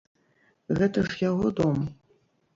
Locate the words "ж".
1.11-1.19